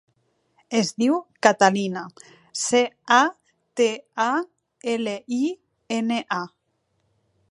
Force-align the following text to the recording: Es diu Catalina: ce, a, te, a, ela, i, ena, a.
Es 0.77 0.87
diu 1.01 1.17
Catalina: 1.47 2.01
ce, 2.61 2.81
a, 3.19 3.21
te, 3.81 3.89
a, 4.25 4.29
ela, 4.97 5.13
i, 5.43 5.43
ena, 5.99 6.21
a. 6.39 6.43